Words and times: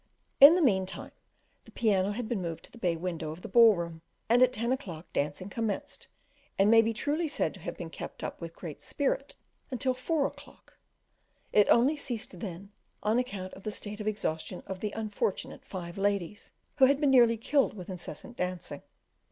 In 0.39 0.55
the 0.55 0.63
meantime, 0.63 1.11
the 1.65 1.69
piano 1.71 2.09
had 2.13 2.27
been 2.27 2.41
moved 2.41 2.65
to 2.65 2.71
the 2.71 2.79
bay 2.79 2.95
window 2.95 3.29
of 3.29 3.43
the 3.43 3.47
ball 3.47 3.75
room, 3.75 4.01
and 4.29 4.41
at 4.41 4.51
ten 4.51 4.71
o'clock 4.71 5.05
dancing 5.13 5.47
commenced, 5.47 6.07
and 6.57 6.71
may 6.71 6.81
be 6.81 6.91
truly 6.91 7.27
said 7.27 7.53
to 7.53 7.59
have 7.59 7.77
been 7.77 7.91
kept 7.91 8.23
up 8.23 8.41
with 8.41 8.55
great 8.55 8.81
spirit 8.81 9.35
until 9.69 9.93
four 9.93 10.25
o'clock: 10.25 10.75
it 11.53 11.69
only 11.69 11.95
ceased 11.95 12.39
then 12.39 12.71
on 13.03 13.19
account 13.19 13.53
of 13.53 13.61
the 13.61 13.69
state 13.69 13.99
of 13.99 14.07
exhaustion 14.07 14.63
of 14.65 14.79
the 14.79 14.91
unfortunate 14.93 15.63
five 15.63 15.99
ladies, 15.99 16.51
who 16.77 16.85
had 16.85 16.99
been 16.99 17.11
nearly 17.11 17.37
killed 17.37 17.75
with 17.75 17.87
incessant 17.87 18.35
dancing. 18.35 18.81